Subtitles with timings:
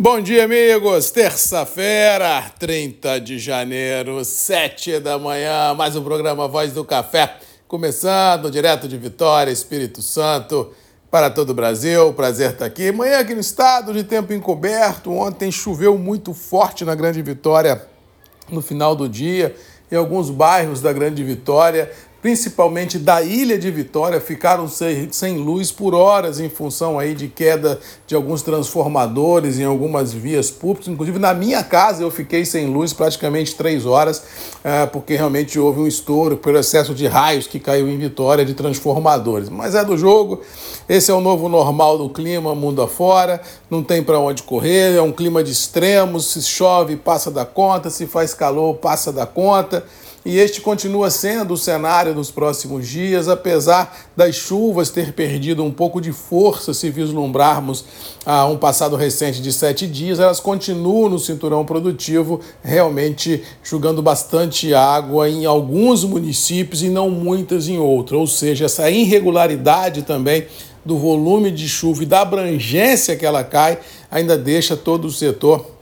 [0.00, 1.10] Bom dia, amigos.
[1.10, 7.34] Terça-feira, 30 de janeiro, 7 da manhã, mais um programa Voz do Café,
[7.66, 10.70] começando direto de Vitória, Espírito Santo,
[11.10, 12.12] para todo o Brasil.
[12.12, 12.92] Prazer estar aqui.
[12.92, 15.10] Manhã aqui no estado, de tempo encoberto.
[15.10, 17.84] Ontem choveu muito forte na Grande Vitória
[18.48, 19.56] no final do dia,
[19.90, 21.90] em alguns bairros da Grande Vitória
[22.20, 27.78] principalmente da ilha de Vitória, ficaram sem, luz por horas em função aí de queda
[28.06, 30.88] de alguns transformadores em algumas vias públicas.
[30.88, 34.22] Inclusive na minha casa eu fiquei sem luz praticamente três horas,
[34.64, 38.54] é, porque realmente houve um estouro pelo excesso de raios que caiu em Vitória de
[38.54, 39.48] transformadores.
[39.48, 40.40] Mas é do jogo,
[40.88, 43.40] esse é o novo normal do clima mundo afora,
[43.70, 47.90] não tem para onde correr, é um clima de extremos, se chove passa da conta,
[47.90, 49.84] se faz calor passa da conta
[50.28, 55.70] e este continua sendo o cenário nos próximos dias, apesar das chuvas ter perdido um
[55.70, 57.82] pouco de força se vislumbrarmos
[58.26, 64.74] a um passado recente de sete dias, elas continuam no cinturão produtivo, realmente jogando bastante
[64.74, 70.46] água em alguns municípios e não muitas em outros, ou seja, essa irregularidade também
[70.84, 73.78] do volume de chuva e da abrangência que ela cai
[74.10, 75.77] ainda deixa todo o setor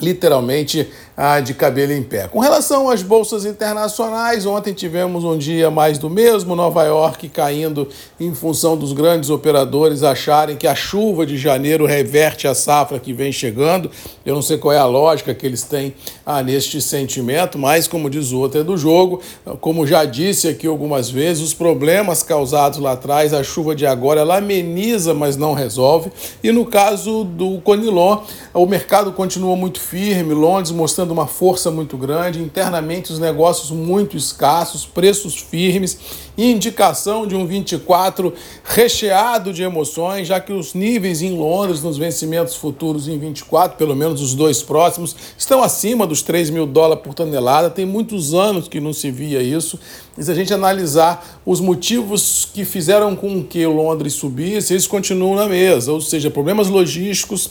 [0.00, 2.26] literalmente ah, de cabelo em pé.
[2.26, 7.86] Com relação às bolsas internacionais, ontem tivemos um dia mais do mesmo, Nova York caindo
[8.18, 13.12] em função dos grandes operadores acharem que a chuva de janeiro reverte a safra que
[13.12, 13.90] vem chegando.
[14.24, 18.08] Eu não sei qual é a lógica que eles têm ah, neste sentimento, mas como
[18.08, 19.20] diz o outro é do jogo,
[19.60, 24.20] como já disse aqui algumas vezes, os problemas causados lá atrás, a chuva de agora
[24.20, 26.10] ela ameniza, mas não resolve.
[26.42, 28.22] E no caso do Conilon,
[28.54, 34.16] o mercado continua muito firme, Londres mostrando uma força muito grande, internamente os negócios muito
[34.16, 35.98] escassos, preços firmes,
[36.38, 38.32] indicação de um 24
[38.64, 43.94] recheado de emoções, já que os níveis em Londres nos vencimentos futuros em 24, pelo
[43.94, 47.68] menos os dois próximos, estão acima dos 3 mil dólares por tonelada.
[47.68, 49.78] Tem muitos anos que não se via isso.
[50.16, 55.34] E se a gente analisar os motivos que fizeram com que Londres subisse, eles continuam
[55.34, 57.50] na mesa, ou seja, problemas logísticos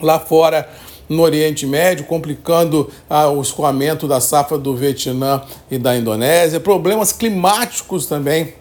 [0.00, 0.68] lá fora
[1.08, 7.12] no Oriente Médio, complicando ah, o escoamento da safra do Vietnã e da Indonésia, problemas
[7.12, 8.54] climáticos também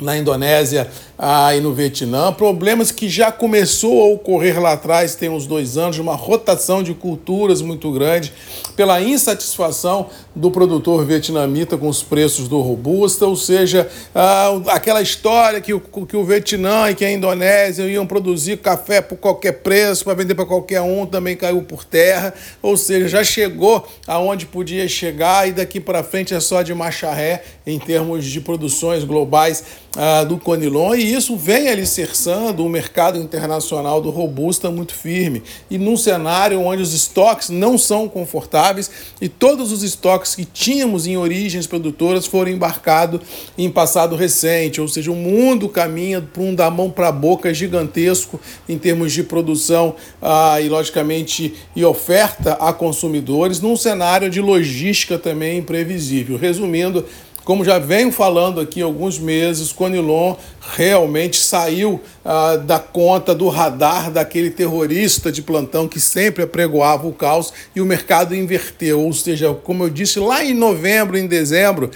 [0.00, 0.88] na Indonésia
[1.18, 5.76] ah, e no Vietnã, problemas que já começou a ocorrer lá atrás, tem uns dois
[5.78, 8.32] anos, uma rotação de culturas muito grande,
[8.74, 15.60] pela insatisfação do produtor vietnamita com os preços do robusta, ou seja, ah, aquela história
[15.60, 20.04] que o, que o Vietnã e que a Indonésia iam produzir café por qualquer preço,
[20.04, 24.88] para vender para qualquer um, também caiu por terra, ou seja, já chegou aonde podia
[24.88, 29.81] chegar e daqui para frente é só de marcha ré em termos de produções globais
[29.96, 35.42] ah, do Conilon e isso vem alicerçando o mercado internacional do Robusta muito firme.
[35.70, 41.06] E num cenário onde os estoques não são confortáveis e todos os estoques que tínhamos
[41.06, 43.20] em origens produtoras foram embarcados
[43.58, 47.52] em passado recente, ou seja, o mundo caminha para um da mão para a boca
[47.52, 54.40] gigantesco em termos de produção ah, e, logicamente, e oferta a consumidores, num cenário de
[54.40, 56.36] logística também imprevisível.
[56.36, 57.04] Resumindo,
[57.44, 60.36] como já venho falando aqui há alguns meses, Conilon
[60.74, 67.12] realmente saiu ah, da conta do radar daquele terrorista de plantão que sempre apregoava o
[67.12, 69.00] caos e o mercado inverteu.
[69.00, 71.90] Ou seja, como eu disse lá em novembro, em dezembro,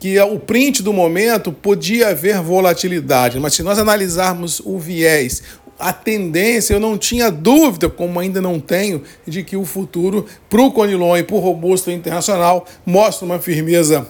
[0.00, 5.42] que o print do momento podia haver volatilidade, mas se nós analisarmos o viés,
[5.78, 10.60] a tendência, eu não tinha dúvida, como ainda não tenho, de que o futuro para
[10.60, 14.06] o Conilon e para o Robusto Internacional mostra uma firmeza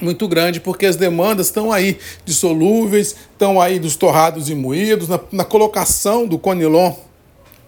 [0.00, 5.08] muito grande, porque as demandas estão aí de solúveis, estão aí dos torrados e moídos,
[5.08, 6.92] na, na colocação do conilon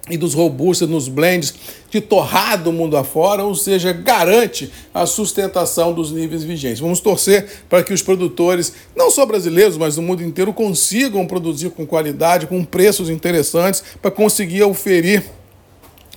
[0.09, 1.55] e dos robustos nos blends
[1.91, 6.81] de torrado mundo afora, ou seja, garante a sustentação dos níveis vigentes.
[6.81, 11.71] Vamos torcer para que os produtores, não só brasileiros, mas do mundo inteiro, consigam produzir
[11.71, 15.25] com qualidade, com preços interessantes, para conseguir oferir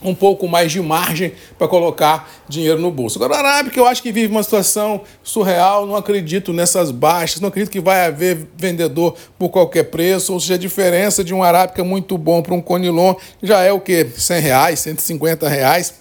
[0.03, 3.23] um pouco mais de margem para colocar dinheiro no bolso.
[3.23, 7.49] Agora, a Arábica, eu acho que vive uma situação surreal, não acredito nessas baixas, não
[7.49, 11.83] acredito que vai haver vendedor por qualquer preço, ou seja, a diferença de um Arábica
[11.83, 14.07] muito bom para um Conilon já é o quê?
[14.15, 15.93] 100 reais, 150 reais,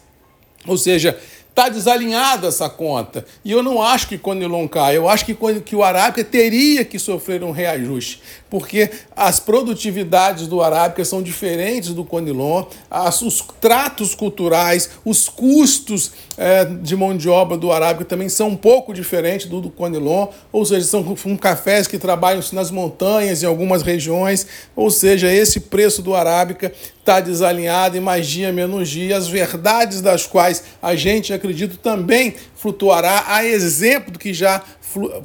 [0.66, 1.18] ou seja,
[1.52, 3.26] Está desalinhada essa conta.
[3.44, 6.98] E eu não acho que Conilon cai, eu acho que, que o Arábica teria que
[6.98, 14.14] sofrer um reajuste, porque as produtividades do Arábica são diferentes do Conilon, as, os tratos
[14.14, 19.46] culturais, os custos é, de mão de obra do Arábica também são um pouco diferentes
[19.46, 24.46] do, do Conilon, ou seja, são, são cafés que trabalham nas montanhas em algumas regiões,
[24.74, 30.00] ou seja, esse preço do Arábica está desalinhado, e mais dia menos dia, as verdades
[30.00, 34.62] das quais a gente acredita também flutuará, a exemplo do que já,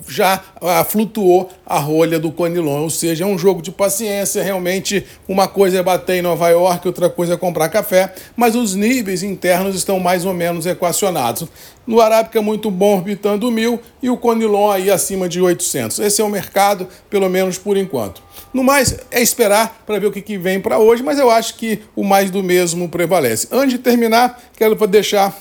[0.10, 2.82] já ah, flutuou a rolha do Conilon.
[2.82, 6.88] Ou seja, é um jogo de paciência, realmente uma coisa é bater em Nova York,
[6.88, 11.48] outra coisa é comprar café, mas os níveis internos estão mais ou menos equacionados.
[11.86, 16.00] No Arábica é muito bom orbitando mil e o Conilon aí acima de 800.
[16.00, 18.22] Esse é o mercado, pelo menos por enquanto.
[18.54, 21.56] No mais, é esperar para ver o que, que vem para hoje, mas eu acho
[21.56, 23.48] que o mais do mesmo prevalece.
[23.52, 25.34] Antes de terminar, quero deixar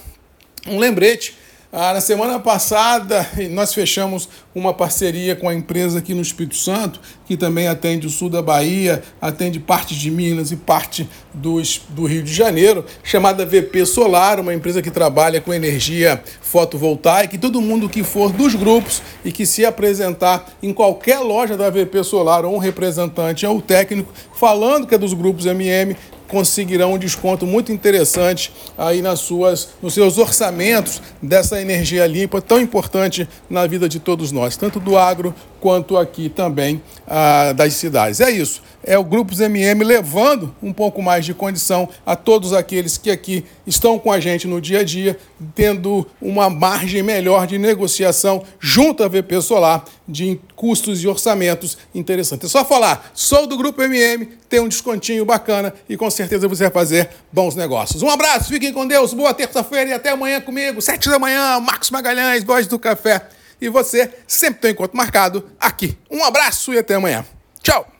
[0.68, 1.34] um lembrete
[1.78, 6.98] ah, na semana passada, nós fechamos uma parceria com a empresa aqui no Espírito Santo,
[7.26, 11.60] que também atende o sul da Bahia, atende parte de Minas e parte do,
[11.90, 17.34] do Rio de Janeiro, chamada VP Solar, uma empresa que trabalha com energia fotovoltaica.
[17.34, 21.68] E todo mundo que for dos grupos e que se apresentar em qualquer loja da
[21.68, 25.94] VP Solar, ou um representante ou técnico, falando que é dos grupos MM,
[26.28, 32.60] conseguirão um desconto muito interessante aí nas suas, nos seus orçamentos dessa energia limpa tão
[32.60, 35.34] importante na vida de todos nós, tanto do agro
[35.66, 38.20] quanto aqui também ah, das cidades.
[38.20, 38.62] É isso.
[38.84, 43.44] É o Grupos MM levando um pouco mais de condição a todos aqueles que aqui
[43.66, 45.18] estão com a gente no dia a dia,
[45.56, 52.48] tendo uma margem melhor de negociação junto à VP Solar de custos e orçamentos interessantes.
[52.48, 56.62] É só falar, sou do Grupo MM, tem um descontinho bacana e com certeza você
[56.62, 58.04] vai fazer bons negócios.
[58.04, 61.90] Um abraço, fiquem com Deus, boa terça-feira e até amanhã comigo, sete da manhã, Marcos
[61.90, 63.30] Magalhães, Voz do Café.
[63.60, 65.96] E você sempre tem um encontro marcado aqui.
[66.10, 67.24] Um abraço e até amanhã.
[67.62, 67.95] Tchau!